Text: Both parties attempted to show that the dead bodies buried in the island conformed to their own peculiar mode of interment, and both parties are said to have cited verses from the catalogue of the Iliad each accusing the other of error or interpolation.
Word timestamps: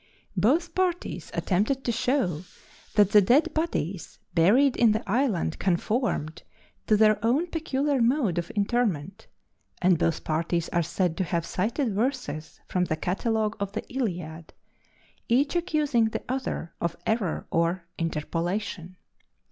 Both 0.35 0.73
parties 0.73 1.29
attempted 1.35 1.83
to 1.83 1.91
show 1.91 2.41
that 2.95 3.11
the 3.11 3.21
dead 3.21 3.53
bodies 3.53 4.17
buried 4.33 4.75
in 4.75 4.93
the 4.93 5.07
island 5.07 5.59
conformed 5.59 6.41
to 6.87 6.97
their 6.97 7.23
own 7.23 7.45
peculiar 7.45 8.01
mode 8.01 8.39
of 8.39 8.49
interment, 8.55 9.27
and 9.79 9.99
both 9.99 10.23
parties 10.23 10.69
are 10.69 10.81
said 10.81 11.15
to 11.17 11.23
have 11.23 11.45
cited 11.45 11.93
verses 11.93 12.61
from 12.65 12.85
the 12.85 12.95
catalogue 12.97 13.55
of 13.59 13.73
the 13.73 13.83
Iliad 13.95 14.53
each 15.29 15.55
accusing 15.55 16.05
the 16.05 16.23
other 16.27 16.73
of 16.81 16.97
error 17.05 17.45
or 17.51 17.85
interpolation. 17.99 18.95